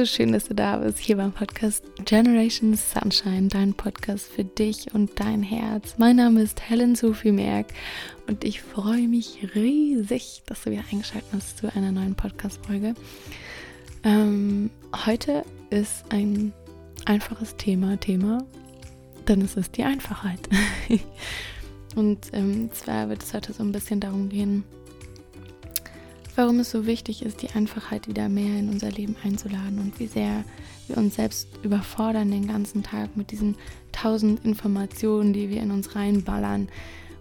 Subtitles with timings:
[0.00, 4.94] So schön, dass du da bist, hier beim Podcast Generation Sunshine, dein Podcast für dich
[4.94, 5.96] und dein Herz.
[5.98, 7.66] Mein Name ist Helen Sophie Merck
[8.26, 12.94] und ich freue mich riesig, dass du wieder eingeschaltet hast zu einer neuen Podcast-Folge.
[14.02, 14.70] Ähm,
[15.04, 16.54] heute ist ein
[17.04, 18.42] einfaches Thema, Thema,
[19.26, 20.48] ist es die Einfachheit.
[21.94, 24.64] und ähm, zwar wird es heute so ein bisschen darum gehen,
[26.36, 30.06] warum es so wichtig ist, die Einfachheit wieder mehr in unser Leben einzuladen und wie
[30.06, 30.44] sehr
[30.86, 33.56] wir uns selbst überfordern den ganzen Tag mit diesen
[33.92, 36.68] tausend Informationen, die wir in uns reinballern.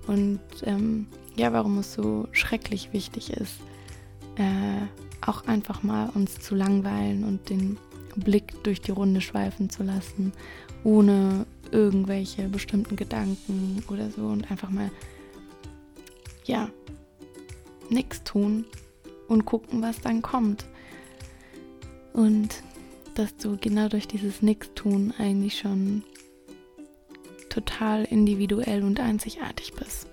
[0.08, 3.56] Und ähm, ja, warum es so schrecklich wichtig ist,
[4.36, 4.88] äh,
[5.26, 7.78] auch einfach mal uns zu langweilen und den
[8.16, 10.34] Blick durch die Runde schweifen zu lassen,
[10.84, 14.90] ohne irgendwelche bestimmten Gedanken oder so und einfach mal,
[16.46, 16.70] ja,
[17.90, 18.66] nichts tun
[19.30, 20.66] und gucken, was dann kommt.
[22.14, 22.64] Und
[23.16, 26.04] dass du genau durch dieses Nix-Tun eigentlich schon
[27.50, 30.08] total individuell und einzigartig bist.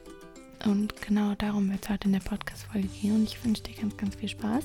[0.65, 3.15] Und genau darum wird es heute in der Podcast-Folge gehen.
[3.15, 4.65] Und ich wünsche dir ganz, ganz viel Spaß.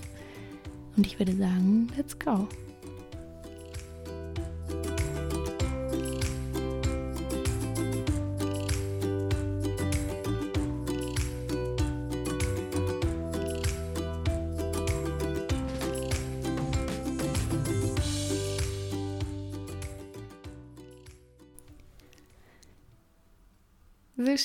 [0.98, 2.48] Und ich würde sagen, let's go.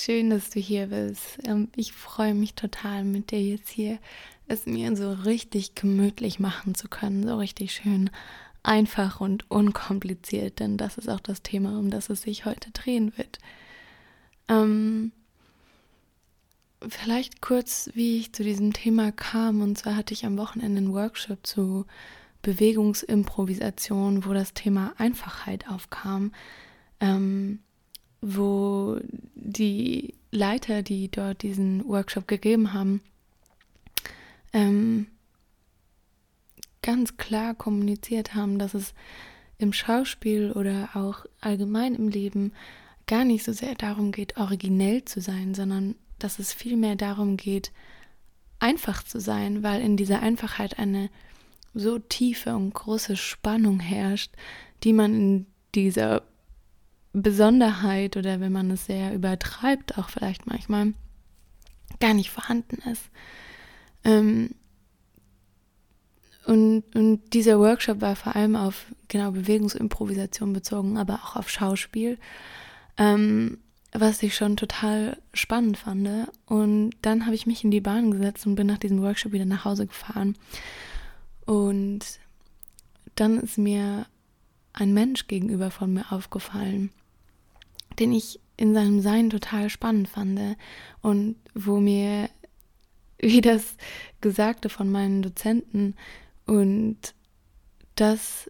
[0.07, 1.37] Schön, dass du hier bist.
[1.45, 3.99] Ähm, ich freue mich total, mit dir jetzt hier
[4.47, 7.27] es mir so richtig gemütlich machen zu können.
[7.27, 8.09] So richtig schön
[8.63, 13.17] einfach und unkompliziert, denn das ist auch das Thema, um das es sich heute drehen
[13.17, 13.39] wird.
[14.47, 15.11] Ähm,
[16.87, 19.59] vielleicht kurz, wie ich zu diesem Thema kam.
[19.59, 21.85] Und zwar hatte ich am Wochenende einen Workshop zu
[22.43, 26.31] Bewegungsimprovisation, wo das Thema Einfachheit aufkam.
[27.01, 27.59] Ähm,
[28.35, 28.99] wo
[29.35, 33.01] die Leiter, die dort diesen Workshop gegeben haben,
[34.51, 35.07] ähm,
[36.81, 38.93] ganz klar kommuniziert haben, dass es
[39.57, 42.51] im Schauspiel oder auch allgemein im Leben
[43.07, 47.71] gar nicht so sehr darum geht, originell zu sein, sondern dass es vielmehr darum geht,
[48.59, 51.09] einfach zu sein, weil in dieser Einfachheit eine
[51.73, 54.33] so tiefe und große Spannung herrscht,
[54.83, 55.45] die man in
[55.75, 56.23] dieser
[57.13, 60.93] Besonderheit oder wenn man es sehr übertreibt, auch vielleicht manchmal
[61.99, 63.09] gar nicht vorhanden ist.
[64.03, 64.51] Ähm,
[66.45, 72.17] und, und dieser Workshop war vor allem auf genau Bewegungsimprovisation bezogen, aber auch auf Schauspiel,
[72.97, 73.57] ähm,
[73.91, 76.07] was ich schon total spannend fand.
[76.45, 79.45] Und dann habe ich mich in die Bahn gesetzt und bin nach diesem Workshop wieder
[79.45, 80.37] nach Hause gefahren.
[81.45, 81.99] Und
[83.15, 84.05] dann ist mir
[84.71, 86.91] ein Mensch gegenüber von mir aufgefallen,
[87.99, 90.39] den ich in seinem Sein total spannend fand
[91.01, 92.29] und wo mir,
[93.19, 93.75] wie das
[94.21, 95.95] Gesagte von meinen Dozenten
[96.45, 97.13] und
[97.95, 98.49] das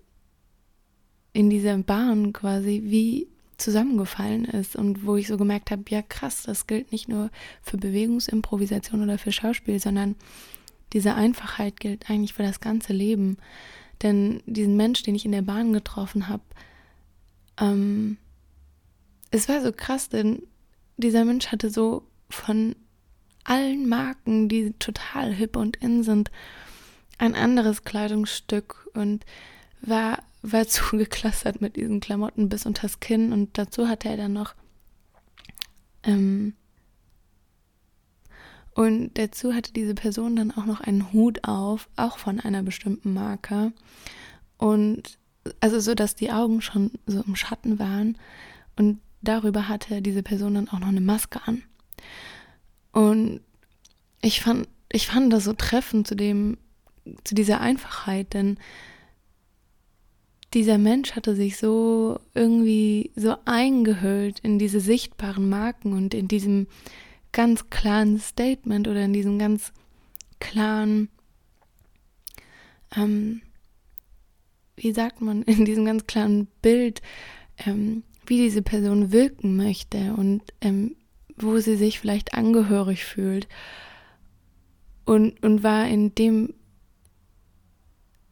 [1.34, 3.28] in dieser Bahn quasi wie
[3.58, 7.32] zusammengefallen ist und wo ich so gemerkt habe, ja krass, das gilt nicht nur
[7.62, 10.16] für Bewegungsimprovisation oder für Schauspiel, sondern
[10.94, 13.38] diese Einfachheit gilt eigentlich für das ganze Leben.
[14.04, 16.44] Denn diesen Mensch, den ich in der Bahn getroffen habe,
[17.60, 18.18] ähm,
[19.32, 20.44] es war so krass, denn
[20.98, 22.76] dieser Mensch hatte so von
[23.44, 26.32] allen Marken, die total hip und in sind,
[27.18, 29.26] ein anderes Kleidungsstück und
[29.82, 34.56] war, war zugeklustert mit diesen Klamotten bis unters Kinn und dazu hatte er dann noch
[36.04, 36.54] ähm,
[38.78, 43.12] und dazu hatte diese Person dann auch noch einen Hut auf, auch von einer bestimmten
[43.12, 43.74] Marke.
[44.58, 45.18] Und
[45.60, 48.20] also so, dass die Augen schon so im Schatten waren.
[48.76, 51.64] Und darüber hatte diese Person dann auch noch eine Maske an.
[52.92, 53.42] Und
[54.22, 56.58] ich fand, ich fand das so treffend zu dem,
[57.24, 58.58] zu dieser Einfachheit, denn
[60.54, 66.68] dieser Mensch hatte sich so irgendwie so eingehüllt in diese sichtbaren Marken und in diesem
[67.32, 69.74] ganz klaren Statement oder in diesem ganz
[70.40, 71.10] klaren,
[72.96, 73.42] ähm,
[74.76, 77.02] wie sagt man, in diesem ganz klaren Bild,
[77.66, 80.96] ähm, wie diese Person wirken möchte und ähm,
[81.38, 83.48] wo sie sich vielleicht angehörig fühlt
[85.06, 86.54] und, und war in dem,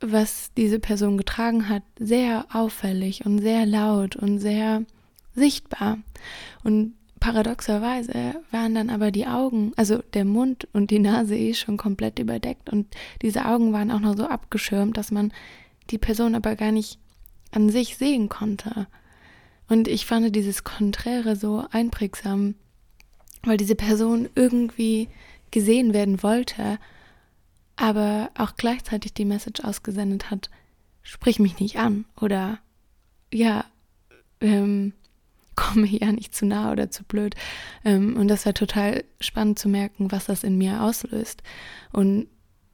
[0.01, 4.83] was diese Person getragen hat, sehr auffällig und sehr laut und sehr
[5.33, 5.99] sichtbar.
[6.63, 11.77] Und paradoxerweise waren dann aber die Augen, also der Mund und die Nase eh schon
[11.77, 12.87] komplett überdeckt und
[13.21, 15.31] diese Augen waren auch noch so abgeschirmt, dass man
[15.89, 16.99] die Person aber gar nicht
[17.51, 18.87] an sich sehen konnte.
[19.67, 22.55] Und ich fand dieses Konträre so einprägsam,
[23.43, 25.09] weil diese Person irgendwie
[25.51, 26.77] gesehen werden wollte,
[27.75, 30.49] aber auch gleichzeitig die Message ausgesendet hat,
[31.01, 32.59] sprich mich nicht an oder
[33.33, 33.65] ja,
[34.41, 34.93] ähm,
[35.55, 37.35] komme ja nicht zu nah oder zu blöd.
[37.85, 41.43] Ähm, und das war total spannend zu merken, was das in mir auslöst.
[41.93, 42.27] Und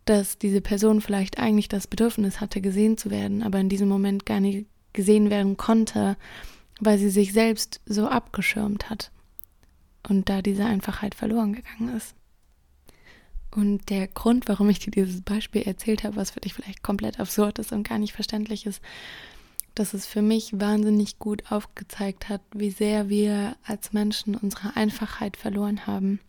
[0.05, 4.25] dass diese Person vielleicht eigentlich das Bedürfnis hatte, gesehen zu werden, aber in diesem Moment
[4.25, 6.17] gar nicht gesehen werden konnte,
[6.81, 9.11] weil sie sich selbst so abgeschirmt hat
[10.09, 12.15] und da diese Einfachheit verloren gegangen ist.
[13.51, 17.19] Und der Grund, warum ich dir dieses Beispiel erzählt habe, was für dich vielleicht komplett
[17.19, 18.81] absurd ist und gar nicht verständlich ist,
[19.75, 25.37] dass es für mich wahnsinnig gut aufgezeigt hat, wie sehr wir als Menschen unsere Einfachheit
[25.37, 26.19] verloren haben.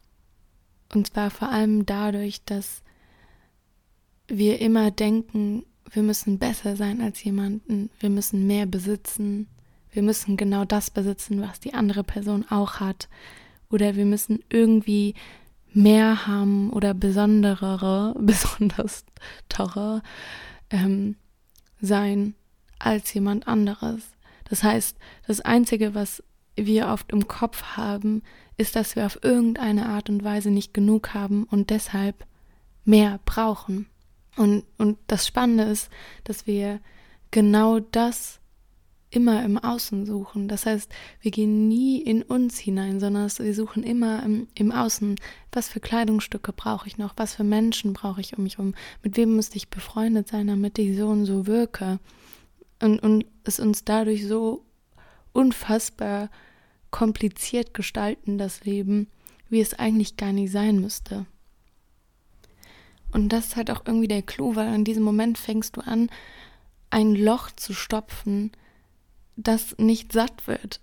[0.92, 2.82] Und zwar vor allem dadurch, dass
[4.28, 9.46] wir immer denken, wir müssen besser sein als jemanden, wir müssen mehr besitzen,
[9.92, 13.08] wir müssen genau das besitzen, was die andere Person auch hat,
[13.70, 15.14] oder wir müssen irgendwie
[15.72, 19.04] mehr haben oder besonderere, besonders
[19.48, 20.02] teure
[20.70, 21.16] ähm,
[21.80, 22.34] sein
[22.78, 24.02] als jemand anderes.
[24.48, 26.22] Das heißt, das Einzige, was
[26.56, 28.22] wir oft im Kopf haben,
[28.56, 32.26] ist, dass wir auf irgendeine Art und Weise nicht genug haben und deshalb
[32.84, 33.86] mehr brauchen.
[34.36, 35.90] Und, und das Spannende ist,
[36.24, 36.80] dass wir
[37.30, 38.40] genau das
[39.12, 40.48] immer im Außen suchen.
[40.48, 45.16] Das heißt, wir gehen nie in uns hinein, sondern wir suchen immer im, im Außen,
[45.52, 49.16] was für Kleidungsstücke brauche ich noch, was für Menschen brauche ich um mich herum, mit
[49.16, 51.98] wem müsste ich befreundet sein, damit ich so und so wirke.
[52.80, 54.64] Und, und es uns dadurch so
[55.32, 56.30] unfassbar
[56.90, 59.08] kompliziert gestalten, das Leben,
[59.48, 61.26] wie es eigentlich gar nicht sein müsste.
[63.12, 66.08] Und das ist halt auch irgendwie der Clou, weil in diesem Moment fängst du an,
[66.88, 68.52] ein Loch zu stopfen,
[69.36, 70.80] das nicht satt wird,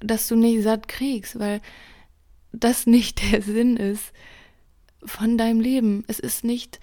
[0.00, 1.60] dass du nicht satt kriegst, weil
[2.52, 4.12] das nicht der Sinn ist
[5.04, 6.04] von deinem Leben.
[6.08, 6.80] Es ist nicht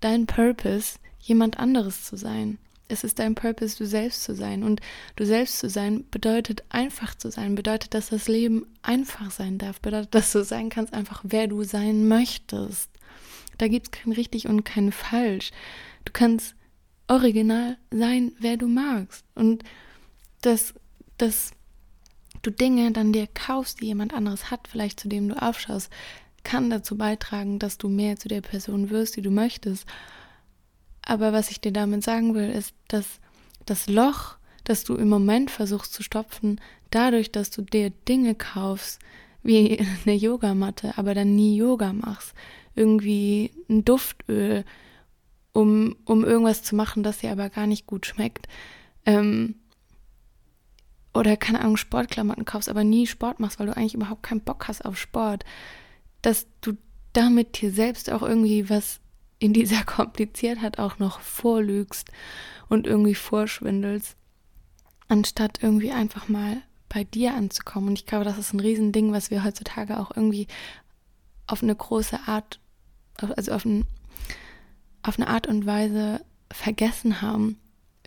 [0.00, 2.58] dein Purpose, jemand anderes zu sein.
[2.86, 4.62] Es ist dein Purpose, du selbst zu sein.
[4.62, 4.80] Und
[5.16, 9.80] du selbst zu sein bedeutet einfach zu sein, bedeutet, dass das Leben einfach sein darf,
[9.80, 12.90] bedeutet, dass du sein kannst, einfach wer du sein möchtest.
[13.56, 15.50] Da gibt es kein richtig und kein falsch.
[16.04, 16.54] Du kannst
[17.08, 19.24] original sein, wer du magst.
[19.34, 19.64] Und
[20.46, 20.74] dass,
[21.18, 21.52] dass
[22.42, 25.90] du Dinge dann dir kaufst, die jemand anderes hat, vielleicht zu dem du aufschaust,
[26.42, 29.86] kann dazu beitragen, dass du mehr zu der Person wirst, die du möchtest.
[31.02, 33.20] Aber was ich dir damit sagen will, ist, dass
[33.66, 36.60] das Loch, das du im Moment versuchst zu stopfen,
[36.90, 39.00] dadurch, dass du dir Dinge kaufst,
[39.42, 42.34] wie eine Yogamatte, aber dann nie Yoga machst,
[42.74, 44.64] irgendwie ein Duftöl,
[45.52, 48.48] um, um irgendwas zu machen, das dir aber gar nicht gut schmeckt,
[49.06, 49.54] ähm,
[51.14, 54.68] oder keine Ahnung, Sportklamotten kaufst, aber nie Sport machst, weil du eigentlich überhaupt keinen Bock
[54.68, 55.44] hast auf Sport,
[56.22, 56.76] dass du
[57.12, 59.00] damit dir selbst auch irgendwie was
[59.38, 62.10] in dieser Kompliziertheit auch noch vorlügst
[62.68, 64.16] und irgendwie vorschwindelst,
[65.08, 67.90] anstatt irgendwie einfach mal bei dir anzukommen.
[67.90, 70.48] Und ich glaube, das ist ein Riesending, was wir heutzutage auch irgendwie
[71.46, 72.58] auf eine große Art,
[73.18, 73.84] also auf, ein,
[75.02, 77.58] auf eine Art und Weise vergessen haben,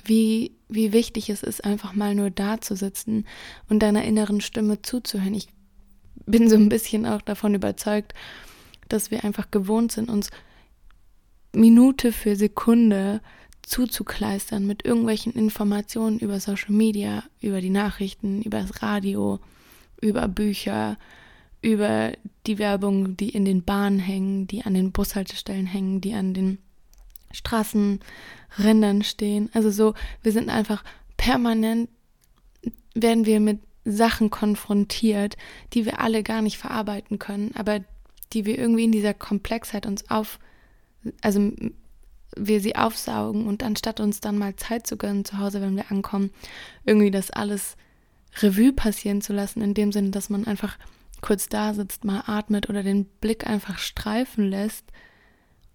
[0.04, 3.26] wie, wie wichtig es ist, einfach mal nur da zu sitzen
[3.70, 5.34] und deiner inneren Stimme zuzuhören.
[5.34, 5.48] Ich
[6.26, 8.14] bin so ein bisschen auch davon überzeugt,
[8.90, 10.30] dass wir einfach gewohnt sind, uns
[11.54, 13.22] Minute für Sekunde
[13.64, 19.40] zuzukleistern mit irgendwelchen Informationen über Social Media, über die Nachrichten, über das Radio,
[20.00, 20.98] über Bücher,
[21.62, 22.14] über
[22.46, 26.60] die Werbung, die in den Bahnen hängen, die an den Bushaltestellen hängen, die an den
[27.32, 29.50] Straßenrändern stehen.
[29.54, 29.94] Also so,
[30.24, 30.84] wir sind einfach
[31.18, 31.90] permanent,
[32.94, 35.38] werden wir mit Sachen konfrontiert,
[35.74, 37.80] die wir alle gar nicht verarbeiten können, aber
[38.34, 40.40] die wir irgendwie in dieser Komplexheit uns auf,
[41.22, 41.52] also
[42.36, 45.90] wir sie aufsaugen und anstatt uns dann mal Zeit zu gönnen zu Hause, wenn wir
[45.92, 46.32] ankommen,
[46.86, 47.78] irgendwie das alles
[48.42, 50.78] Revue passieren zu lassen, in dem Sinne, dass man einfach
[51.22, 54.86] kurz da sitzt, mal atmet oder den Blick einfach streifen lässt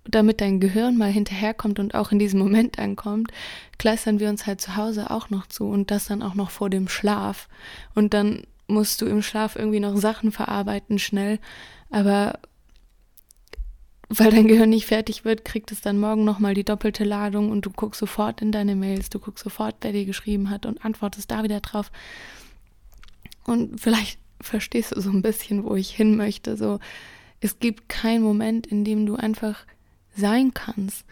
[0.04, 3.30] damit dein Gehirn mal hinterherkommt und auch in diesem Moment ankommt,
[3.78, 6.70] kleistern wir uns halt zu Hause auch noch zu und das dann auch noch vor
[6.70, 7.48] dem Schlaf.
[7.94, 11.38] Und dann musst du im Schlaf irgendwie noch Sachen verarbeiten schnell,
[11.90, 12.38] aber
[14.08, 17.64] weil dein Gehirn nicht fertig wird, kriegt es dann morgen nochmal die doppelte Ladung und
[17.64, 21.30] du guckst sofort in deine Mails, du guckst sofort, wer dir geschrieben hat und antwortest
[21.30, 21.90] da wieder drauf.
[23.44, 26.56] Und vielleicht verstehst du so ein bisschen, wo ich hin möchte.
[26.56, 26.78] So,
[27.40, 29.64] es gibt keinen Moment, in dem du einfach
[30.14, 31.04] sein kannst.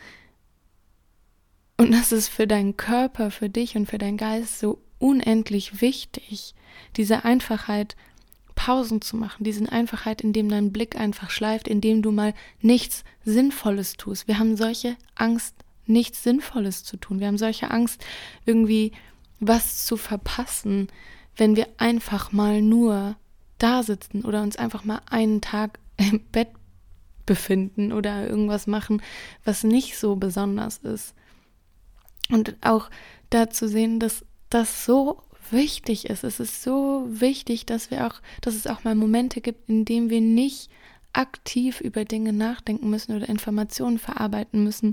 [1.76, 6.54] Und das ist für deinen Körper, für dich und für deinen Geist so unendlich wichtig,
[6.96, 7.96] diese Einfachheit
[8.54, 13.94] Pausen zu machen, diese Einfachheit, indem dein Blick einfach schleift, indem du mal nichts Sinnvolles
[13.94, 14.28] tust.
[14.28, 15.54] Wir haben solche Angst,
[15.86, 17.20] nichts Sinnvolles zu tun.
[17.20, 18.04] Wir haben solche Angst,
[18.44, 18.92] irgendwie
[19.40, 20.88] was zu verpassen,
[21.36, 23.16] wenn wir einfach mal nur
[23.56, 26.50] da sitzen oder uns einfach mal einen Tag im Bett
[27.30, 29.00] befinden oder irgendwas machen,
[29.44, 31.14] was nicht so besonders ist.
[32.28, 32.90] Und auch
[33.30, 35.22] da zu sehen, dass das so
[35.52, 36.24] wichtig ist.
[36.24, 40.10] Es ist so wichtig, dass wir auch, dass es auch mal Momente gibt, in denen
[40.10, 40.70] wir nicht
[41.12, 44.90] aktiv über Dinge nachdenken müssen oder Informationen verarbeiten müssen,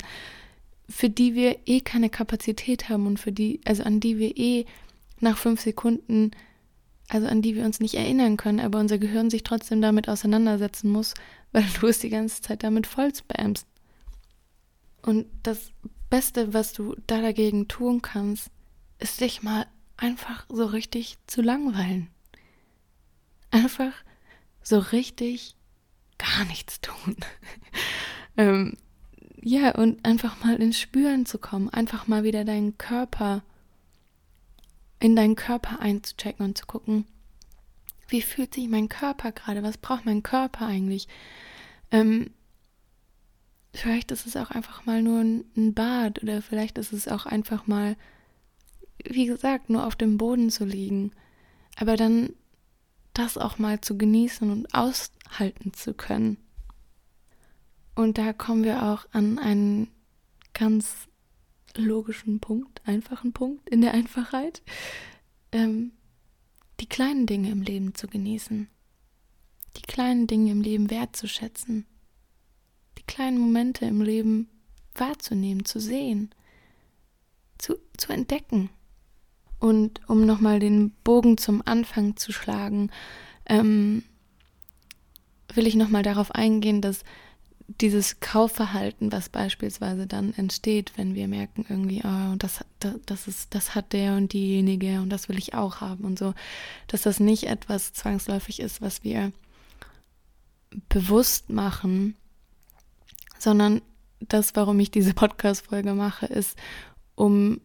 [0.88, 4.65] für die wir eh keine Kapazität haben und für die, also an die wir eh
[5.20, 6.29] nach fünf Sekunden,
[7.10, 10.91] also an die wir uns nicht erinnern können, aber unser Gehirn sich trotzdem damit auseinandersetzen
[10.91, 11.15] muss,
[11.51, 13.67] weil du es die ganze Zeit damit voll spammst.
[15.01, 15.71] Und das
[16.09, 18.49] Beste, was du da dagegen tun kannst,
[18.99, 22.09] ist dich mal einfach so richtig zu langweilen.
[23.51, 23.93] Einfach
[24.61, 25.55] so richtig
[26.17, 27.15] gar nichts tun.
[28.37, 28.77] ähm,
[29.41, 33.43] ja, und einfach mal ins Spüren zu kommen, einfach mal wieder deinen Körper,
[34.99, 37.05] in deinen Körper einzuchecken und zu gucken,
[38.07, 41.07] wie fühlt sich mein Körper gerade, was braucht mein Körper eigentlich?
[41.91, 42.31] Ähm,
[43.73, 47.67] vielleicht ist es auch einfach mal nur ein Bad oder vielleicht ist es auch einfach
[47.67, 47.95] mal
[49.05, 51.11] wie gesagt, nur auf dem Boden zu liegen,
[51.75, 52.33] aber dann
[53.13, 56.37] das auch mal zu genießen und aushalten zu können.
[57.95, 59.89] Und da kommen wir auch an einen
[60.53, 61.07] ganz
[61.75, 64.61] logischen Punkt, einfachen Punkt in der Einfachheit,
[65.51, 65.91] ähm,
[66.79, 68.67] die kleinen Dinge im Leben zu genießen,
[69.77, 71.86] die kleinen Dinge im Leben wertzuschätzen,
[72.98, 74.50] die kleinen Momente im Leben
[74.96, 76.34] wahrzunehmen, zu sehen,
[77.57, 78.69] zu, zu entdecken.
[79.60, 82.91] Und um nochmal den Bogen zum Anfang zu schlagen,
[83.48, 84.03] ähm,
[85.53, 87.03] will ich nochmal darauf eingehen, dass
[87.67, 93.53] dieses Kaufverhalten, was beispielsweise dann entsteht, wenn wir merken irgendwie, oh, das, das, das, ist,
[93.53, 96.33] das hat der und diejenige und das will ich auch haben und so,
[96.88, 99.33] dass das nicht etwas zwangsläufig ist, was wir
[100.88, 102.15] bewusst machen,
[103.38, 103.81] sondern
[104.19, 106.57] das, warum ich diese Podcast-Folge mache, ist,
[107.15, 107.59] um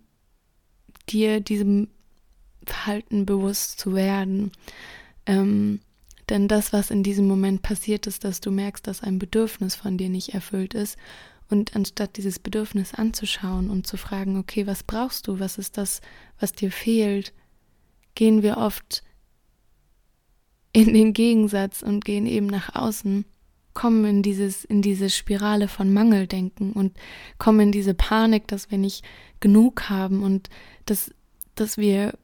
[1.09, 1.89] dir diesem
[2.67, 4.53] Verhalten bewusst zu werden.
[5.27, 5.81] Ähm,
[6.29, 9.99] denn das, was in diesem Moment passiert ist, dass du merkst, dass ein Bedürfnis von
[9.99, 10.97] dir nicht erfüllt ist
[11.49, 16.01] und anstatt dieses Bedürfnis anzuschauen und zu fragen, okay, was brauchst du, was ist das,
[16.41, 17.33] was dir fehlt,
[18.15, 19.03] gehen wir oft
[20.73, 23.25] in den Gegensatz und gehen eben nach außen,
[23.75, 26.97] kommen in dieses, in diese Spirale von Mangeldenken und
[27.39, 29.05] kommen in diese Panik, dass wir nicht
[29.41, 30.49] genug haben und
[30.87, 31.11] dass,
[31.55, 32.15] dass wir,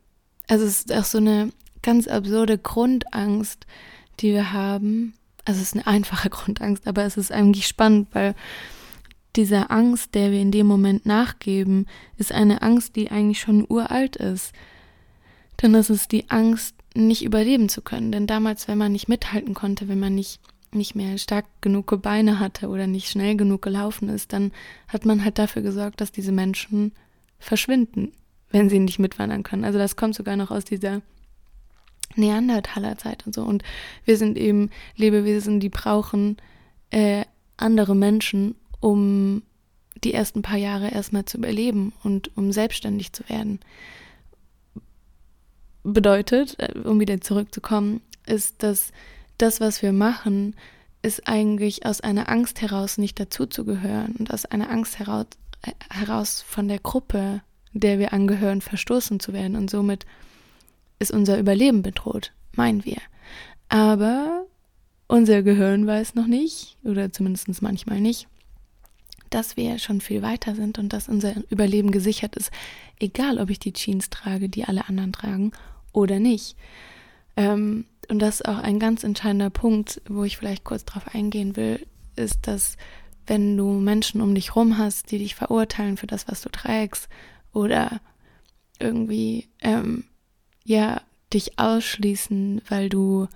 [0.46, 1.50] also es ist auch so eine
[1.82, 3.66] ganz absurde Grundangst,
[4.20, 5.14] die wir haben.
[5.44, 8.34] Also es ist eine einfache Grundangst, aber es ist eigentlich spannend, weil
[9.36, 14.16] diese Angst, der wir in dem Moment nachgeben, ist eine Angst, die eigentlich schon uralt
[14.16, 14.52] ist.
[15.62, 18.10] Denn es ist die Angst, nicht überleben zu können.
[18.10, 20.40] Denn damals, wenn man nicht mithalten konnte, wenn man nicht,
[20.72, 24.52] nicht mehr stark genug Beine hatte oder nicht schnell genug gelaufen ist, dann
[24.88, 26.92] hat man halt dafür gesorgt, dass diese Menschen
[27.38, 28.12] verschwinden
[28.50, 29.64] wenn sie nicht mitwandern können.
[29.64, 31.02] Also das kommt sogar noch aus dieser
[32.18, 33.42] Neandertaler-Zeit und so.
[33.42, 33.62] Und
[34.04, 36.36] wir sind eben Lebewesen, die brauchen
[36.90, 37.24] äh,
[37.56, 39.42] andere Menschen, um
[40.04, 43.60] die ersten paar Jahre erstmal zu überleben und um selbstständig zu werden.
[45.82, 48.92] Bedeutet, äh, um wieder zurückzukommen, ist, dass
[49.38, 50.54] das, was wir machen,
[51.02, 55.26] ist eigentlich aus einer Angst heraus nicht dazuzugehören und aus einer Angst heraus,
[55.62, 57.40] äh, heraus von der Gruppe
[57.72, 59.56] der wir angehören, verstoßen zu werden.
[59.56, 60.06] Und somit
[60.98, 62.98] ist unser Überleben bedroht, meinen wir.
[63.68, 64.46] Aber
[65.06, 68.28] unser Gehirn weiß noch nicht, oder zumindest manchmal nicht,
[69.30, 72.50] dass wir schon viel weiter sind und dass unser Überleben gesichert ist,
[72.98, 75.52] egal ob ich die Jeans trage, die alle anderen tragen
[75.92, 76.56] oder nicht.
[77.36, 81.56] Ähm, und das ist auch ein ganz entscheidender Punkt, wo ich vielleicht kurz drauf eingehen
[81.56, 81.86] will,
[82.16, 82.76] ist, dass
[83.26, 87.08] wenn du Menschen um dich rum hast, die dich verurteilen für das, was du trägst
[87.52, 88.00] oder
[88.78, 90.04] irgendwie, ähm,
[90.68, 91.00] ja,
[91.32, 93.26] dich ausschließen, weil du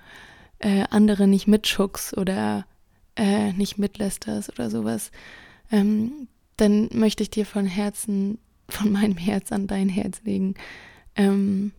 [0.59, 2.67] äh, andere nicht mitschuckst oder
[3.17, 5.11] äh, nicht mitlästerst oder sowas,
[5.71, 10.55] ähm, dann möchte ich dir von Herzen, von meinem Herz an dein Herz legen,
[11.17, 11.73] ähm,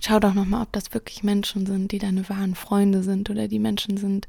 [0.00, 3.58] schau doch nochmal, ob das wirklich Menschen sind, die deine wahren Freunde sind oder die
[3.58, 4.28] Menschen sind,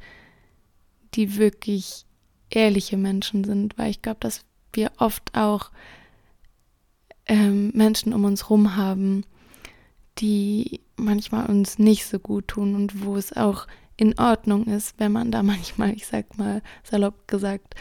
[1.13, 2.05] die wirklich
[2.49, 5.69] ehrliche Menschen sind, weil ich glaube, dass wir oft auch
[7.27, 9.23] ähm, Menschen um uns rum haben,
[10.19, 15.11] die manchmal uns nicht so gut tun und wo es auch in Ordnung ist, wenn
[15.11, 17.75] man da manchmal, ich sag mal salopp gesagt,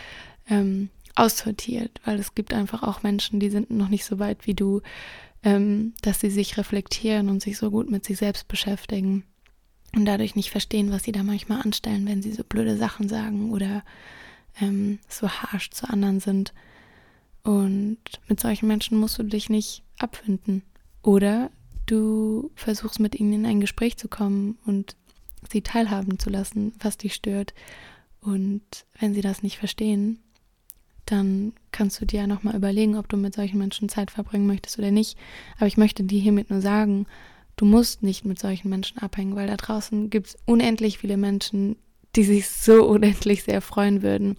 [0.49, 4.54] ähm, aussortiert, weil es gibt einfach auch Menschen, die sind noch nicht so weit wie
[4.54, 4.83] du,
[5.42, 9.25] ähm, dass sie sich reflektieren und sich so gut mit sich selbst beschäftigen
[9.95, 13.50] und dadurch nicht verstehen, was sie da manchmal anstellen, wenn sie so blöde Sachen sagen
[13.50, 13.83] oder
[14.61, 16.52] ähm, so harsh zu anderen sind.
[17.42, 20.62] Und mit solchen Menschen musst du dich nicht abfinden.
[21.02, 21.50] Oder
[21.90, 24.97] du versuchst mit ihnen in ein Gespräch zu kommen und
[25.50, 27.54] sie teilhaben zu lassen, was dich stört.
[28.21, 28.62] Und
[28.99, 30.18] wenn sie das nicht verstehen,
[31.07, 34.78] dann kannst du dir ja nochmal überlegen, ob du mit solchen Menschen Zeit verbringen möchtest
[34.78, 35.16] oder nicht.
[35.57, 37.07] Aber ich möchte dir hiermit nur sagen,
[37.57, 41.76] du musst nicht mit solchen Menschen abhängen, weil da draußen gibt es unendlich viele Menschen,
[42.14, 44.37] die sich so unendlich sehr freuen würden,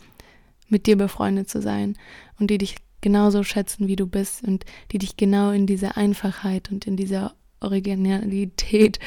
[0.68, 1.98] mit dir befreundet zu sein
[2.40, 6.72] und die dich genauso schätzen, wie du bist und die dich genau in dieser Einfachheit
[6.72, 9.00] und in dieser Originalität,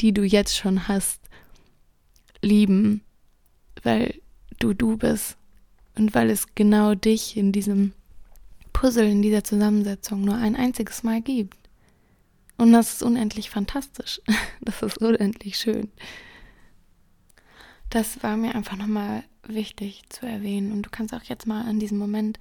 [0.00, 1.20] die du jetzt schon hast,
[2.42, 3.02] lieben,
[3.82, 4.20] weil
[4.58, 5.36] du du bist
[5.96, 7.92] und weil es genau dich in diesem
[8.72, 11.56] Puzzle, in dieser Zusammensetzung nur ein einziges Mal gibt.
[12.56, 14.20] Und das ist unendlich fantastisch.
[14.60, 15.90] Das ist unendlich schön.
[17.88, 20.70] Das war mir einfach nochmal wichtig zu erwähnen.
[20.70, 22.38] Und du kannst auch jetzt mal an diesem Moment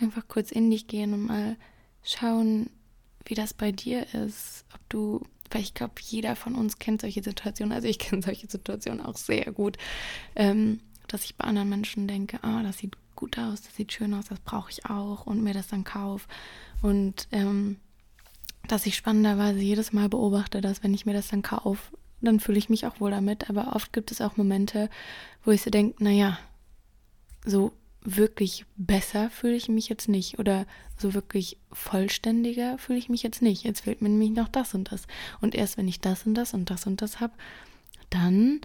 [0.00, 1.56] einfach kurz in dich gehen und mal
[2.02, 2.68] schauen,
[3.26, 4.64] wie das bei dir ist.
[4.74, 7.72] Ob du, weil ich glaube, jeder von uns kennt solche Situationen.
[7.72, 9.76] Also ich kenne solche Situationen auch sehr gut.
[10.34, 14.14] Ähm, dass ich bei anderen Menschen denke, ah, das sieht gut aus, das sieht schön
[14.14, 16.26] aus, das brauche ich auch und mir das dann kaufe.
[16.82, 17.76] Und ähm,
[18.66, 22.58] dass ich spannenderweise jedes Mal beobachte, dass wenn ich mir das dann kaufe, dann fühle
[22.58, 23.50] ich mich auch wohl damit.
[23.50, 24.88] Aber oft gibt es auch Momente,
[25.44, 26.38] wo ich so denke, naja,
[27.44, 27.72] so
[28.04, 30.66] wirklich besser fühle ich mich jetzt nicht oder
[30.98, 33.64] so wirklich vollständiger fühle ich mich jetzt nicht.
[33.64, 35.06] Jetzt fehlt mir nämlich noch das und das.
[35.40, 37.32] Und erst wenn ich das und das und das und das habe,
[38.10, 38.60] dann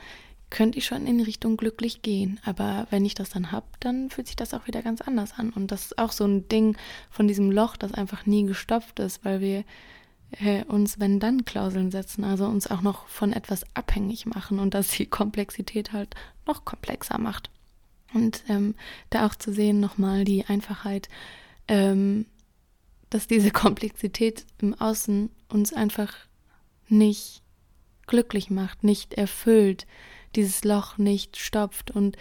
[0.49, 2.39] könnte ich schon in Richtung glücklich gehen.
[2.43, 5.51] Aber wenn ich das dann habe, dann fühlt sich das auch wieder ganz anders an.
[5.51, 6.77] Und das ist auch so ein Ding
[7.09, 9.63] von diesem Loch, das einfach nie gestopft ist, weil wir
[10.31, 14.73] äh, uns wenn dann Klauseln setzen, also uns auch noch von etwas abhängig machen und
[14.73, 17.49] das die Komplexität halt noch komplexer macht.
[18.13, 18.75] Und ähm,
[19.09, 21.09] da auch zu sehen nochmal die Einfachheit,
[21.67, 22.25] ähm,
[23.09, 26.13] dass diese Komplexität im Außen uns einfach
[26.87, 27.41] nicht
[28.07, 29.85] glücklich macht, nicht erfüllt,
[30.35, 31.91] dieses Loch nicht stopft.
[31.91, 32.17] Und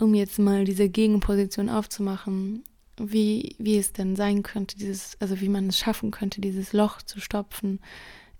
[0.00, 2.64] um jetzt mal diese Gegenposition aufzumachen,
[2.96, 7.02] wie, wie es denn sein könnte, dieses, also wie man es schaffen könnte, dieses Loch
[7.02, 7.80] zu stopfen,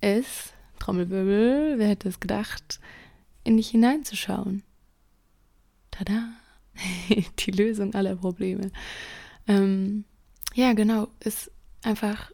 [0.01, 2.81] ist, Trommelwirbel, wer hätte es gedacht,
[3.43, 4.63] in dich hineinzuschauen.
[5.91, 6.43] Tada!
[7.39, 8.71] Die Lösung aller Probleme.
[9.47, 10.05] Ähm,
[10.55, 11.51] ja, genau, ist
[11.83, 12.31] einfach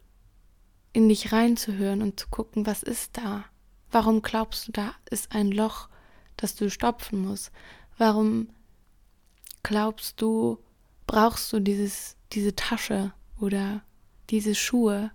[0.93, 3.45] in dich reinzuhören und zu gucken, was ist da?
[3.91, 5.89] Warum glaubst du, da ist ein Loch,
[6.37, 7.51] das du stopfen musst?
[7.99, 8.49] Warum
[9.63, 10.59] glaubst du,
[11.07, 13.83] brauchst du dieses, diese Tasche oder
[14.31, 15.11] diese Schuhe,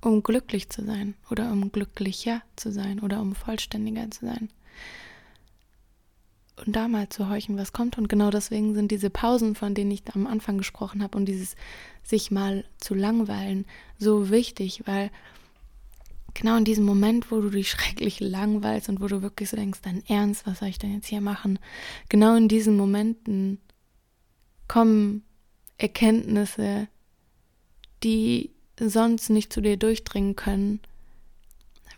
[0.00, 4.50] um glücklich zu sein oder um glücklicher zu sein oder um vollständiger zu sein?
[6.66, 7.96] Und da mal zu horchen, was kommt.
[7.96, 11.56] Und genau deswegen sind diese Pausen, von denen ich am Anfang gesprochen habe, und dieses
[12.02, 13.64] sich mal zu langweilen
[13.98, 15.10] so wichtig, weil
[16.34, 19.80] genau in diesem Moment, wo du dich schrecklich langweilst und wo du wirklich so denkst,
[19.82, 21.58] dein Ernst, was soll ich denn jetzt hier machen?
[22.08, 23.58] Genau in diesen Momenten
[24.68, 25.24] kommen
[25.78, 26.88] Erkenntnisse,
[28.02, 30.80] die sonst nicht zu dir durchdringen können,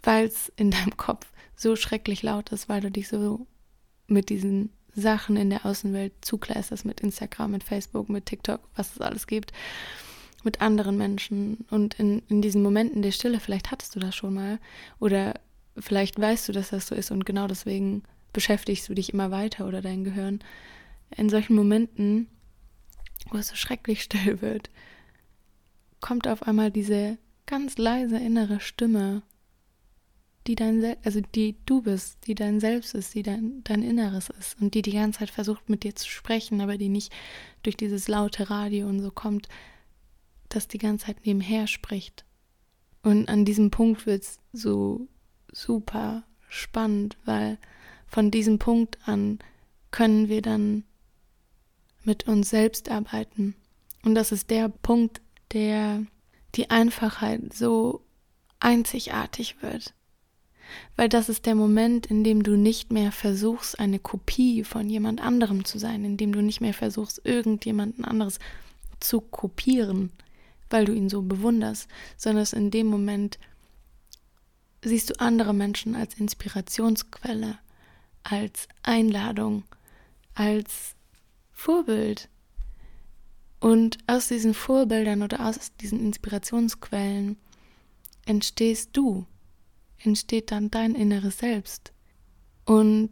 [0.02, 3.46] weil es in deinem Kopf so schrecklich laut ist, weil du dich so
[4.12, 9.00] mit diesen Sachen in der Außenwelt zukleisterst, mit Instagram, mit Facebook, mit TikTok, was es
[9.00, 9.52] alles gibt
[10.44, 14.34] mit anderen Menschen und in, in diesen Momenten der Stille, vielleicht hattest du das schon
[14.34, 14.58] mal
[14.98, 15.34] oder
[15.78, 19.66] vielleicht weißt du, dass das so ist und genau deswegen beschäftigst du dich immer weiter
[19.66, 20.40] oder dein Gehirn.
[21.16, 22.28] In solchen Momenten,
[23.30, 24.70] wo es so schrecklich still wird,
[26.00, 29.22] kommt auf einmal diese ganz leise innere Stimme,
[30.46, 34.60] die dein also die du bist, die dein Selbst ist, die dein, dein Inneres ist
[34.60, 37.12] und die die ganze Zeit versucht mit dir zu sprechen, aber die nicht
[37.62, 39.48] durch dieses laute Radio und so kommt,
[40.48, 42.24] das die ganze Zeit nebenher spricht.
[43.02, 45.08] Und an diesem Punkt wird es so
[45.50, 47.58] super spannend, weil
[48.06, 49.38] von diesem Punkt an
[49.90, 50.84] können wir dann
[52.04, 53.54] mit uns selbst arbeiten.
[54.04, 55.20] Und das ist der Punkt,
[55.52, 56.04] der
[56.54, 58.04] die Einfachheit so
[58.60, 59.94] einzigartig wird.
[60.96, 65.20] Weil das ist der Moment, in dem du nicht mehr versuchst, eine Kopie von jemand
[65.20, 68.38] anderem zu sein, in dem du nicht mehr versuchst, irgendjemanden anderes
[69.00, 70.10] zu kopieren,
[70.70, 73.38] weil du ihn so bewunderst, sondern in dem Moment
[74.84, 77.58] siehst du andere Menschen als Inspirationsquelle,
[78.22, 79.64] als Einladung,
[80.34, 80.94] als
[81.52, 82.28] Vorbild.
[83.60, 87.36] Und aus diesen Vorbildern oder aus diesen Inspirationsquellen
[88.26, 89.26] entstehst du,
[90.04, 91.92] entsteht dann dein inneres Selbst.
[92.64, 93.10] Und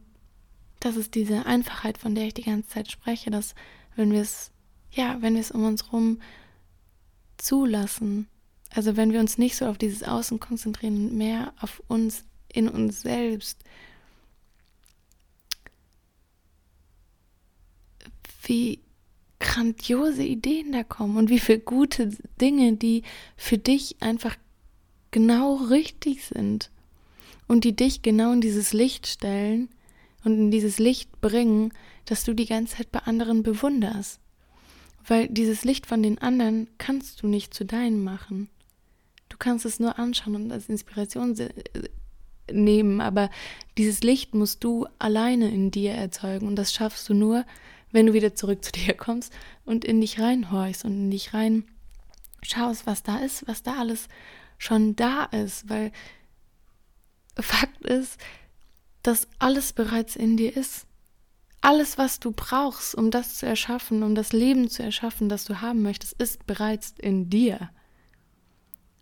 [0.81, 3.55] das ist diese Einfachheit, von der ich die ganze Zeit spreche, dass
[3.97, 4.51] wenn wir es,
[4.91, 6.21] ja, wenn wir es um uns herum
[7.37, 8.29] zulassen,
[8.71, 12.69] also wenn wir uns nicht so auf dieses Außen konzentrieren und mehr auf uns, in
[12.69, 13.63] uns selbst,
[18.45, 18.81] wie
[19.39, 23.03] grandiose Ideen da kommen und wie viele gute Dinge, die
[23.37, 24.37] für dich einfach
[25.11, 26.71] genau richtig sind
[27.51, 29.71] und die dich genau in dieses Licht stellen
[30.23, 31.73] und in dieses Licht bringen,
[32.05, 34.21] dass du die ganze Zeit bei anderen bewunderst.
[35.05, 38.49] Weil dieses Licht von den anderen kannst du nicht zu deinem machen.
[39.31, 41.37] Du kannst es nur anschauen und als Inspiration
[42.53, 43.31] nehmen, aber
[43.77, 47.45] dieses Licht musst du alleine in dir erzeugen und das schaffst du nur,
[47.91, 49.33] wenn du wieder zurück zu dir kommst
[49.65, 51.65] und in dich reinhorchst und in dich rein
[52.43, 54.07] schaust, was da ist, was da alles
[54.57, 55.91] schon da ist, weil
[57.43, 58.19] Fakt ist,
[59.03, 60.87] dass alles bereits in dir ist.
[61.63, 65.61] Alles, was du brauchst, um das zu erschaffen, um das Leben zu erschaffen, das du
[65.61, 67.71] haben möchtest, ist bereits in dir.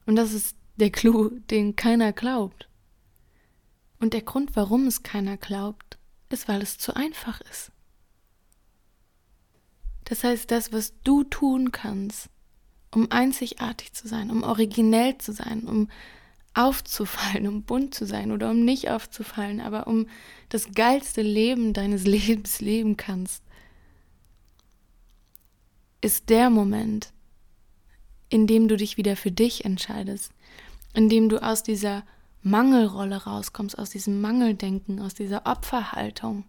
[0.07, 2.69] Und das ist der Clou, den keiner glaubt.
[4.01, 5.99] Und der Grund, warum es keiner glaubt,
[6.31, 7.73] ist, weil es zu einfach ist.
[10.05, 12.29] Das heißt, das, was du tun kannst,
[12.95, 15.89] um einzigartig zu sein, um originell zu sein, um
[16.55, 20.07] aufzufallen, um bunt zu sein oder um nicht aufzufallen, aber um
[20.49, 23.43] das geilste Leben deines Lebens leben kannst,
[26.01, 27.13] ist der Moment,
[28.29, 30.33] in dem du dich wieder für dich entscheidest,
[30.95, 32.05] in dem du aus dieser
[32.43, 36.45] Mangelrolle rauskommst, aus diesem Mangeldenken, aus dieser Opferhaltung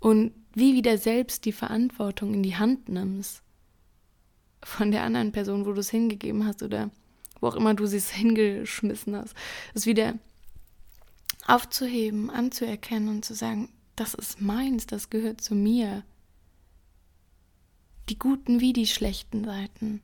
[0.00, 3.42] und wie wieder selbst die Verantwortung in die Hand nimmst
[4.62, 6.90] von der anderen Person, wo du es hingegeben hast oder
[7.40, 9.34] wo auch immer du sie hingeschmissen hast,
[9.74, 10.14] es wieder
[11.46, 16.04] aufzuheben, anzuerkennen und zu sagen, das ist meins, das gehört zu mir.
[18.08, 20.00] Die guten wie die schlechten Seiten.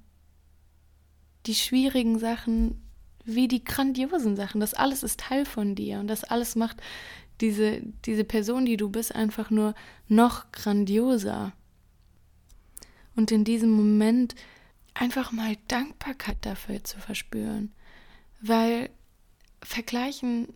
[1.47, 2.83] Die schwierigen Sachen
[3.25, 4.61] wie die grandiosen Sachen.
[4.61, 6.81] Das alles ist Teil von dir und das alles macht
[7.41, 9.75] diese, diese Person, die du bist, einfach nur
[10.09, 11.53] noch grandioser.
[13.15, 14.35] Und in diesem Moment
[14.99, 17.73] einfach mal Dankbarkeit dafür zu verspüren.
[18.41, 18.91] Weil
[19.63, 20.49] vergleichen,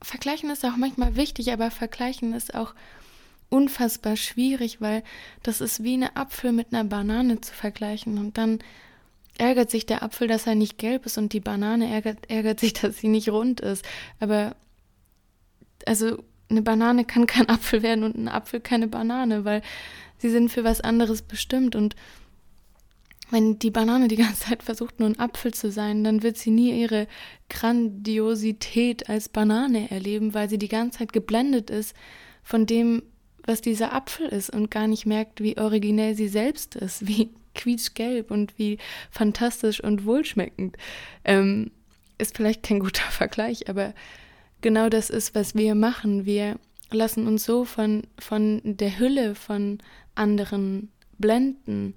[0.00, 2.74] vergleichen ist auch manchmal wichtig, aber vergleichen ist auch
[3.48, 5.02] unfassbar schwierig, weil
[5.42, 8.60] das ist wie eine Apfel mit einer Banane zu vergleichen und dann
[9.38, 12.72] ärgert sich der Apfel, dass er nicht gelb ist und die Banane ärgert, ärgert sich,
[12.80, 13.84] dass sie nicht rund ist.
[14.20, 14.56] Aber
[15.86, 19.62] also eine Banane kann kein Apfel werden und ein Apfel keine Banane, weil
[20.18, 21.76] sie sind für was anderes bestimmt.
[21.76, 21.96] Und
[23.32, 26.50] wenn die Banane die ganze Zeit versucht, nur ein Apfel zu sein, dann wird sie
[26.50, 27.06] nie ihre
[27.48, 31.96] Grandiosität als Banane erleben, weil sie die ganze Zeit geblendet ist
[32.42, 33.02] von dem,
[33.44, 38.30] was dieser Apfel ist und gar nicht merkt, wie originell sie selbst ist, wie quietschgelb
[38.30, 38.78] und wie
[39.10, 40.76] fantastisch und wohlschmeckend.
[41.24, 41.70] Ähm,
[42.18, 43.94] ist vielleicht kein guter Vergleich, aber
[44.60, 46.26] genau das ist, was wir machen.
[46.26, 46.58] Wir
[46.90, 49.78] lassen uns so von, von der Hülle von
[50.14, 51.94] anderen blenden,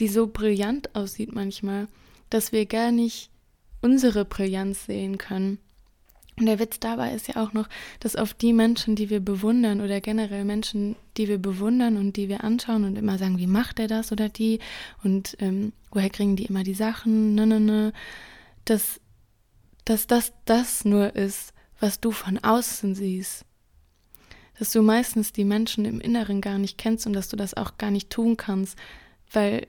[0.00, 1.88] die so brillant aussieht manchmal,
[2.30, 3.30] dass wir gar nicht
[3.80, 5.58] unsere Brillanz sehen können.
[6.36, 7.68] Und der Witz dabei ist ja auch noch,
[8.00, 12.28] dass auf die Menschen, die wir bewundern oder generell Menschen, die wir bewundern und die
[12.28, 14.58] wir anschauen und immer sagen, wie macht er das oder die
[15.04, 17.92] und ähm, woher kriegen die immer die Sachen, ne, ne, ne,
[18.64, 19.00] dass
[19.84, 23.44] dass das das nur ist, was du von außen siehst.
[24.58, 27.76] Dass du meistens die Menschen im Inneren gar nicht kennst und dass du das auch
[27.76, 28.78] gar nicht tun kannst,
[29.30, 29.66] weil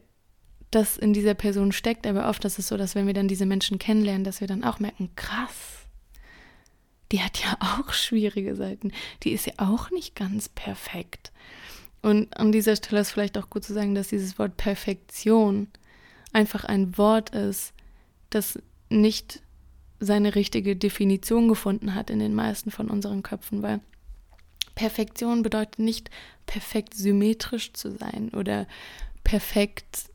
[0.75, 2.05] das in dieser Person steckt.
[2.05, 4.63] Aber oft ist es so, dass wenn wir dann diese Menschen kennenlernen, dass wir dann
[4.63, 5.87] auch merken, krass,
[7.11, 8.91] die hat ja auch schwierige Seiten.
[9.23, 11.31] Die ist ja auch nicht ganz perfekt.
[12.01, 15.67] Und an dieser Stelle ist vielleicht auch gut zu sagen, dass dieses Wort Perfektion
[16.33, 17.73] einfach ein Wort ist,
[18.29, 18.59] das
[18.89, 19.41] nicht
[19.99, 23.79] seine richtige Definition gefunden hat in den meisten von unseren Köpfen, weil
[24.75, 26.09] Perfektion bedeutet nicht
[26.45, 28.67] perfekt symmetrisch zu sein oder
[29.23, 30.09] perfekt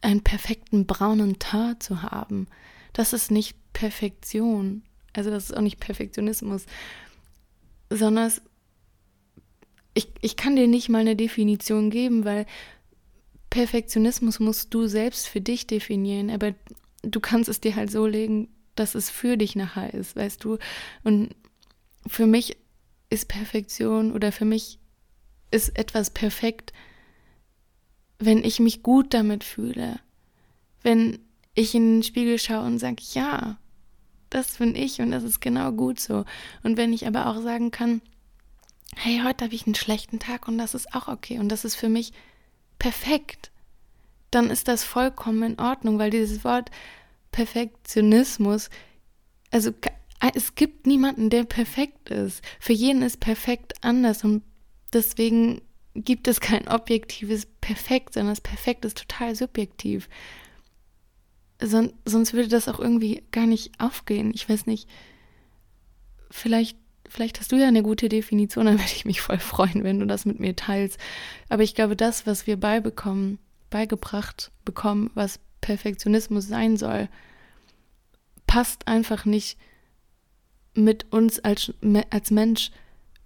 [0.00, 2.46] einen perfekten braunen Teint zu haben.
[2.92, 4.82] Das ist nicht Perfektion.
[5.12, 6.66] Also das ist auch nicht Perfektionismus,
[7.90, 8.42] sondern es,
[9.94, 12.46] ich, ich kann dir nicht mal eine Definition geben, weil
[13.50, 16.54] Perfektionismus musst du selbst für dich definieren, aber
[17.02, 20.58] du kannst es dir halt so legen, dass es für dich nachher ist, weißt du?
[21.02, 21.34] Und
[22.06, 22.56] für mich
[23.10, 24.78] ist Perfektion oder für mich
[25.50, 26.72] ist etwas perfekt,
[28.20, 29.98] wenn ich mich gut damit fühle.
[30.82, 31.18] Wenn
[31.54, 33.58] ich in den Spiegel schaue und sage, ja,
[34.28, 36.24] das bin ich und das ist genau gut so.
[36.62, 38.00] Und wenn ich aber auch sagen kann,
[38.96, 41.74] hey, heute habe ich einen schlechten Tag und das ist auch okay und das ist
[41.74, 42.12] für mich
[42.78, 43.50] perfekt,
[44.30, 46.70] dann ist das vollkommen in Ordnung, weil dieses Wort
[47.32, 48.70] Perfektionismus,
[49.50, 49.72] also
[50.34, 52.42] es gibt niemanden, der perfekt ist.
[52.60, 54.42] Für jeden ist perfekt anders und
[54.92, 55.62] deswegen
[55.94, 60.08] gibt es kein objektives Perfekt, sondern das Perfekt ist total subjektiv.
[61.62, 64.32] Son sonst würde das auch irgendwie gar nicht aufgehen.
[64.34, 64.88] Ich weiß nicht,
[66.30, 70.00] vielleicht, vielleicht hast du ja eine gute Definition, dann würde ich mich voll freuen, wenn
[70.00, 70.98] du das mit mir teilst.
[71.48, 77.08] Aber ich glaube, das, was wir beibekommen, beigebracht bekommen, was Perfektionismus sein soll,
[78.46, 79.58] passt einfach nicht
[80.74, 81.72] mit uns als,
[82.10, 82.70] als Mensch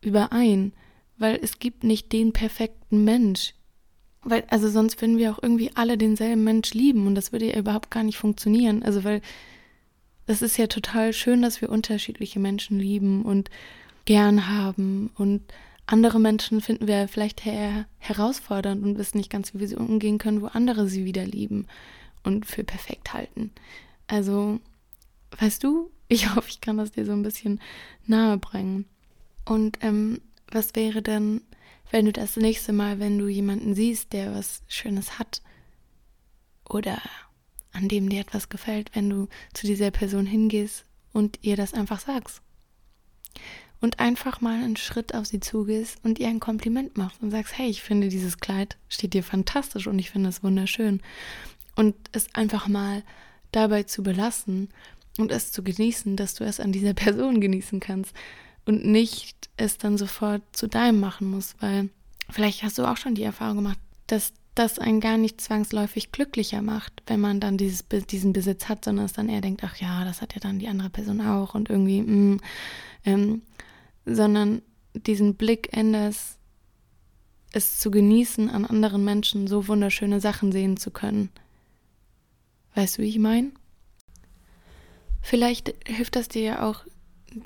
[0.01, 0.73] überein,
[1.17, 3.55] weil es gibt nicht den perfekten Mensch.
[4.23, 7.59] Weil, also sonst würden wir auch irgendwie alle denselben Mensch lieben und das würde ja
[7.59, 8.83] überhaupt gar nicht funktionieren.
[8.83, 9.21] Also, weil
[10.27, 13.51] es ist ja total schön, dass wir unterschiedliche Menschen lieben und
[14.07, 15.43] gern haben und
[15.87, 20.17] andere Menschen finden wir vielleicht her herausfordernd und wissen nicht ganz, wie wir sie umgehen
[20.19, 21.67] können, wo andere sie wieder lieben
[22.23, 23.51] und für perfekt halten.
[24.07, 24.61] Also,
[25.39, 27.61] weißt du, ich hoffe, ich kann das dir so ein bisschen
[28.07, 28.87] nahe bringen.
[29.45, 31.43] Und ähm, was wäre denn,
[31.91, 35.43] wenn du das nächste Mal, wenn du jemanden siehst, der was Schönes hat
[36.69, 37.01] oder
[37.73, 42.01] an dem dir etwas gefällt, wenn du zu dieser Person hingehst und ihr das einfach
[42.01, 42.41] sagst?
[43.81, 47.59] Und einfach mal einen Schritt auf sie zugehst und ihr ein Kompliment machst und sagst,
[47.59, 51.03] hey, ich finde dieses Kleid steht dir fantastisch und ich finde es wunderschön.
[51.77, 53.03] Und es einfach mal
[53.53, 54.71] dabei zu belassen
[55.19, 58.15] und es zu genießen, dass du es an dieser Person genießen kannst
[58.67, 61.91] und nicht es dann sofort zu deinem machen musst, weil
[62.31, 66.63] vielleicht hast du auch schon die Erfahrung gemacht, dass das einen gar nicht zwangsläufig glücklicher
[66.63, 70.05] macht, wenn man dann dieses, diesen Besitz hat, sondern es dann eher denkt, ach ja,
[70.05, 72.41] das hat ja dann die andere Person auch und irgendwie, mm,
[73.05, 73.43] ähm,
[74.07, 74.63] sondern
[74.95, 76.39] diesen Blick änderst,
[77.53, 81.31] es zu genießen, an anderen Menschen so wunderschöne Sachen sehen zu können.
[82.75, 83.53] Weißt du, wie ich meine?
[85.23, 86.85] Vielleicht hilft das dir ja auch,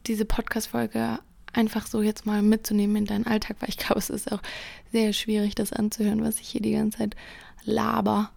[0.07, 1.19] diese Podcast-Folge
[1.53, 4.43] einfach so jetzt mal mitzunehmen in deinen Alltag, weil ich glaube, es ist auch
[4.93, 7.17] sehr schwierig, das anzuhören, was ich hier die ganze Zeit
[7.65, 8.31] laber.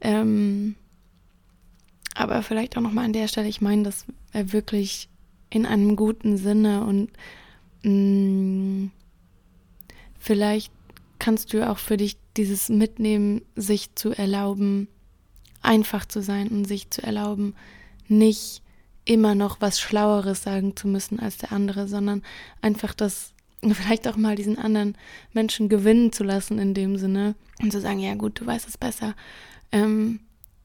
[0.00, 0.74] Ähm,
[2.14, 5.08] aber vielleicht auch nochmal an der Stelle, ich meine das wirklich
[5.48, 7.10] in einem guten Sinne und
[7.82, 8.90] mh, mm,
[10.18, 10.72] vielleicht
[11.18, 14.88] kannst du auch für dich dieses Mitnehmen, sich zu erlauben,
[15.62, 17.54] einfach zu sein und sich zu erlauben,
[18.08, 18.62] nicht
[19.04, 22.22] immer noch was Schlaueres sagen zu müssen als der andere, sondern
[22.62, 23.32] einfach das
[23.72, 24.96] vielleicht auch mal diesen anderen
[25.32, 28.78] Menschen gewinnen zu lassen in dem Sinne und zu sagen, ja gut, du weißt es
[28.78, 29.14] besser.
[29.72, 30.20] Ähm,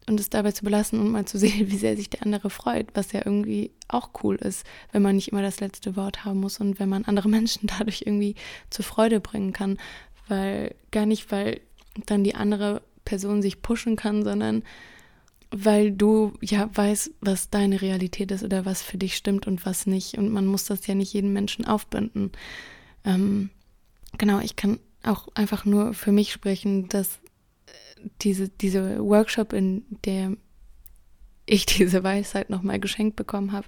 [0.08, 2.88] und es dabei zu belassen und mal zu sehen, wie sehr sich der andere freut,
[2.94, 6.60] was ja irgendwie auch cool ist, wenn man nicht immer das letzte Wort haben muss
[6.60, 8.36] und wenn man andere Menschen dadurch irgendwie
[8.70, 9.78] zur Freude bringen kann,
[10.28, 11.62] weil gar nicht, weil
[12.06, 14.64] dann die andere Person sich pushen kann, sondern
[15.52, 19.86] weil du ja weißt, was deine Realität ist oder was für dich stimmt und was
[19.86, 20.18] nicht.
[20.18, 22.32] Und man muss das ja nicht jedem Menschen aufbinden.
[23.04, 23.50] Ähm,
[24.18, 27.20] genau, ich kann auch einfach nur für mich sprechen, dass
[27.68, 30.36] äh, diese, diese Workshop, in der
[31.46, 33.68] ich diese Weisheit nochmal geschenkt bekommen habe,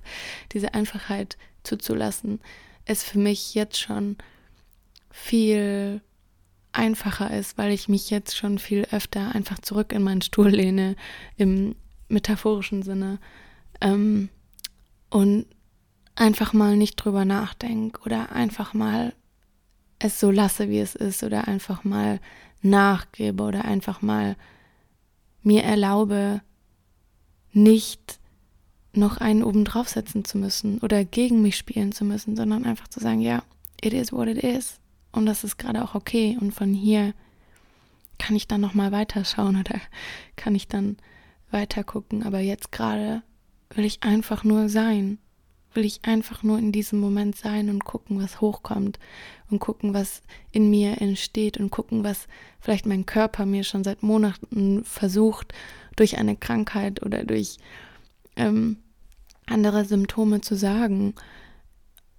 [0.51, 2.39] diese Einfachheit zuzulassen,
[2.85, 4.17] ist für mich jetzt schon
[5.11, 6.01] viel
[6.71, 10.95] einfacher ist, weil ich mich jetzt schon viel öfter einfach zurück in meinen Stuhl lehne,
[11.38, 11.75] im
[12.10, 13.19] metaphorischen Sinne,
[13.82, 14.30] ähm,
[15.10, 15.45] und
[16.15, 19.13] einfach mal nicht drüber nachdenke oder einfach mal
[19.99, 22.19] es so lasse, wie es ist, oder einfach mal
[22.62, 24.36] nachgebe oder einfach mal
[25.41, 26.41] mir erlaube,
[27.51, 28.19] nicht
[28.93, 32.99] noch einen oben draufsetzen zu müssen oder gegen mich spielen zu müssen, sondern einfach zu
[32.99, 33.43] sagen, ja,
[33.82, 34.80] it is what it is.
[35.17, 36.38] Und das ist gerade auch okay.
[36.39, 37.13] Und von hier
[38.19, 39.80] kann ich dann nochmal weiterschauen oder
[40.36, 40.97] kann ich dann
[41.51, 42.23] weiter gucken.
[42.23, 43.23] Aber jetzt gerade
[43.69, 45.19] will ich einfach nur sein.
[45.73, 48.97] will ich einfach nur in diesem Moment sein und gucken, was hochkommt
[49.51, 52.27] und gucken, was in mir entsteht und gucken, was
[52.60, 55.53] vielleicht mein Körper mir schon seit Monaten versucht,
[55.95, 57.58] durch eine Krankheit oder durch
[58.38, 58.77] ähm,
[59.45, 61.13] andere Symptome zu sagen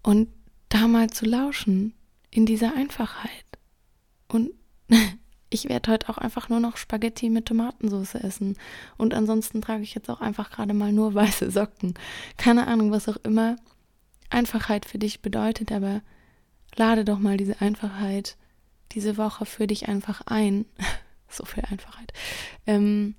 [0.04, 0.28] und
[0.68, 1.94] da mal zu lauschen
[2.30, 3.44] in dieser Einfachheit.
[4.28, 4.50] Und
[5.50, 8.56] ich werde heute auch einfach nur noch Spaghetti mit Tomatensauce essen.
[8.96, 11.94] Und ansonsten trage ich jetzt auch einfach gerade mal nur weiße Socken.
[12.36, 13.56] Keine Ahnung, was auch immer
[14.30, 16.02] Einfachheit für dich bedeutet, aber
[16.76, 18.36] lade doch mal diese Einfachheit
[18.92, 20.66] diese Woche für dich einfach ein.
[21.28, 22.12] so viel Einfachheit.
[22.66, 23.14] Ähm,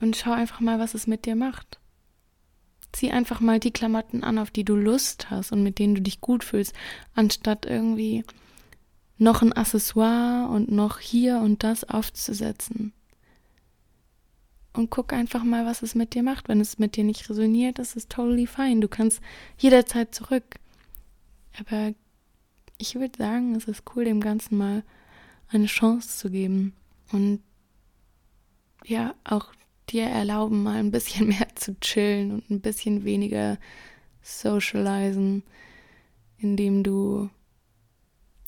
[0.00, 1.79] und schau einfach mal, was es mit dir macht.
[2.92, 6.02] Zieh einfach mal die Klamotten an, auf die du Lust hast und mit denen du
[6.02, 6.74] dich gut fühlst,
[7.14, 8.24] anstatt irgendwie
[9.18, 12.92] noch ein Accessoire und noch hier und das aufzusetzen.
[14.72, 16.48] Und guck einfach mal, was es mit dir macht.
[16.48, 18.80] Wenn es mit dir nicht resoniert, ist es totally fine.
[18.80, 19.20] Du kannst
[19.58, 20.56] jederzeit zurück.
[21.58, 21.92] Aber
[22.78, 24.84] ich würde sagen, es ist cool, dem Ganzen mal
[25.48, 26.72] eine Chance zu geben.
[27.12, 27.42] Und
[28.84, 29.52] ja, auch
[29.92, 33.58] dir erlauben, mal ein bisschen mehr zu chillen und ein bisschen weniger
[34.22, 35.42] socializen,
[36.38, 37.30] indem du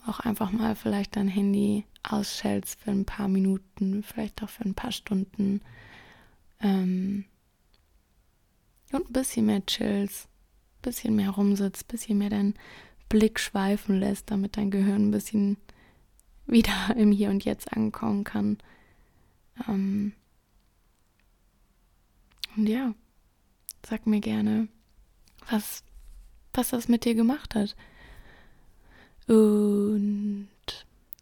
[0.06, 4.74] auch einfach mal vielleicht dein Handy ausschältst für ein paar Minuten, vielleicht auch für ein
[4.74, 5.60] paar Stunden.
[6.60, 7.24] Ähm,
[8.92, 12.54] und ein bisschen mehr chillst, ein bisschen mehr rumsitzt, ein bisschen mehr deinen
[13.08, 15.56] Blick schweifen lässt, damit dein Gehirn ein bisschen
[16.46, 18.58] wieder im Hier und Jetzt ankommen kann.
[19.68, 20.12] Ähm,
[22.56, 22.94] und ja,
[23.86, 24.68] sag mir gerne,
[25.50, 25.82] was,
[26.54, 27.76] was das mit dir gemacht hat.
[29.26, 30.48] Und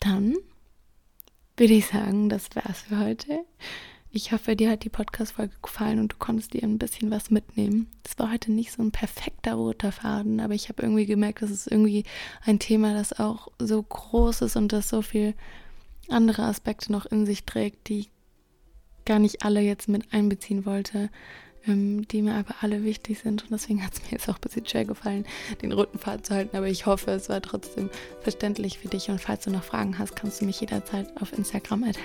[0.00, 0.36] dann
[1.56, 3.44] würde ich sagen, das war's für heute.
[4.12, 7.86] Ich hoffe, dir hat die Podcast-Folge gefallen und du konntest dir ein bisschen was mitnehmen.
[8.02, 11.50] Es war heute nicht so ein perfekter roter Faden, aber ich habe irgendwie gemerkt, dass
[11.50, 12.04] es irgendwie
[12.44, 15.34] ein Thema, das auch so groß ist und das so viel
[16.08, 18.08] andere Aspekte noch in sich trägt, die
[19.04, 21.10] gar nicht alle jetzt mit einbeziehen wollte
[21.66, 23.42] ähm, die mir aber alle wichtig sind.
[23.42, 25.26] Und deswegen hat es mir jetzt auch ein bisschen schwer gefallen,
[25.62, 26.56] den roten Faden zu halten.
[26.56, 27.90] Aber ich hoffe, es war trotzdem
[28.22, 29.08] verständlich für dich.
[29.08, 31.98] Und falls du noch Fragen hast, kannst du mich jederzeit auf Instagram at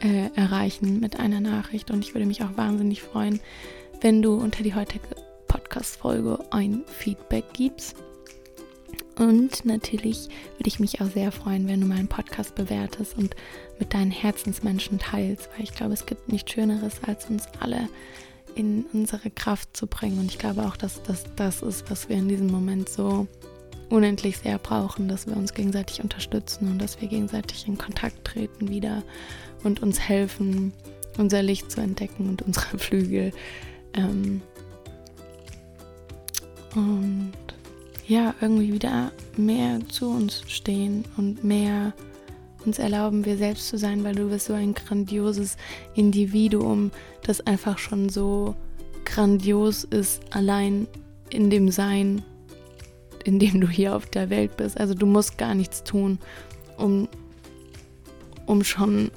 [0.00, 1.90] äh, erreichen mit einer Nachricht.
[1.90, 3.40] Und ich würde mich auch wahnsinnig freuen,
[4.00, 5.06] wenn du unter die heutige
[5.46, 7.96] Podcast-Folge ein Feedback gibst.
[9.16, 13.36] Und natürlich würde ich mich auch sehr freuen, wenn du meinen Podcast bewertest und
[13.78, 17.88] mit deinen Herzensmenschen teilst, weil ich glaube, es gibt nichts Schöneres, als uns alle
[18.54, 20.18] in unsere Kraft zu bringen.
[20.18, 23.26] Und ich glaube auch, dass das das ist, was wir in diesem Moment so
[23.90, 28.68] unendlich sehr brauchen, dass wir uns gegenseitig unterstützen und dass wir gegenseitig in Kontakt treten
[28.68, 29.02] wieder
[29.64, 30.72] und uns helfen,
[31.18, 33.32] unser Licht zu entdecken und unsere Flügel.
[33.94, 34.40] Ähm
[36.74, 37.32] und
[38.06, 41.92] ja, irgendwie wieder mehr zu uns stehen und mehr
[42.66, 45.56] uns erlauben, wir selbst zu sein, weil du bist so ein grandioses
[45.94, 46.90] Individuum,
[47.22, 48.54] das einfach schon so
[49.04, 50.86] grandios ist, allein
[51.30, 52.22] in dem Sein,
[53.24, 54.78] in dem du hier auf der Welt bist.
[54.78, 56.18] Also du musst gar nichts tun,
[56.76, 57.08] um,
[58.46, 59.10] um schon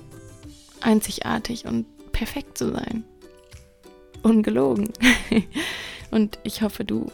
[0.81, 3.03] einzigartig und perfekt zu sein.
[4.23, 4.89] Ungelogen.
[6.11, 7.11] und ich hoffe, du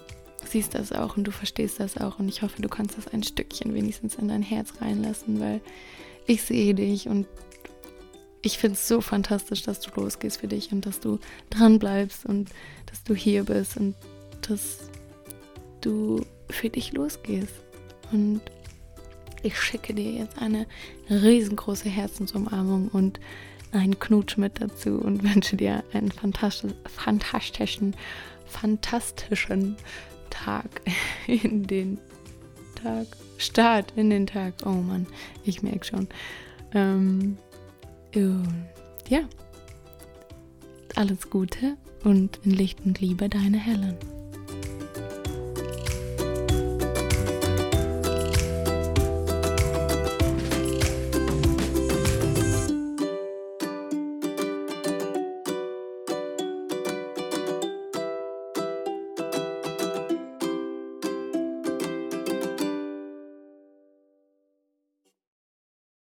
[0.52, 3.24] siehst das auch und du verstehst das auch und ich hoffe, du kannst das ein
[3.24, 5.62] Stückchen wenigstens in dein Herz reinlassen, weil
[6.28, 7.28] ich sehe dich und
[8.42, 12.26] ich finde es so fantastisch, dass du losgehst für dich und dass du dran bleibst
[12.26, 12.50] und
[12.88, 13.96] dass du hier bist und
[14.42, 14.90] dass
[15.82, 17.54] du für dich losgehst.
[18.12, 18.42] Und
[19.44, 20.66] ich schicke dir jetzt eine
[21.10, 23.20] riesengroße Herzensumarmung und
[23.72, 27.96] einen Knutsch mit dazu und wünsche dir einen fantastischen, fantastischen,
[28.46, 29.78] fantastischen
[30.44, 30.82] Tag
[31.28, 32.00] in den
[32.82, 33.08] Tag.
[33.38, 34.54] Start in den Tag.
[34.66, 35.08] Oh Mann,
[35.44, 36.08] ich merke schon.
[36.74, 37.38] Ähm,
[39.08, 39.22] ja,
[40.96, 43.98] alles Gute und in Licht und Liebe, deine Helen.